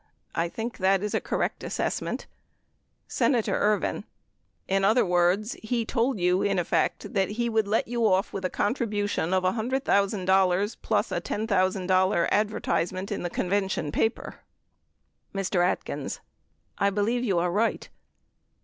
I 0.33 0.49
think 0.49 0.79
that 0.79 1.03
is 1.03 1.13
a 1.13 1.21
correct 1.21 1.63
assessment. 1.63 2.25
Senator 3.07 3.55
Ervin. 3.55 4.03
In 4.67 4.83
other 4.83 5.05
words, 5.05 5.55
he 5.61 5.85
told 5.85 6.19
you 6.19 6.41
in 6.41 6.57
effect 6.57 7.13
that 7.13 7.29
he 7.37 7.49
would 7.49 7.67
let 7.67 7.87
you 7.87 8.07
off 8.07 8.33
with 8.33 8.43
a 8.43 8.49
contribution 8.49 9.31
of 9.31 9.43
$100,000 9.43 10.77
plus 10.81 11.11
a 11.11 11.21
$10,000 11.21 12.27
advertisement 12.31 13.11
in 13.11 13.21
the 13.21 13.29
convention 13.29 13.91
paper. 13.91 14.39
Mr. 15.35 15.63
Atkins. 15.63 16.19
I 16.79 16.89
believe 16.89 17.23
you 17.23 17.37
are 17.37 17.51
right. 17.51 17.87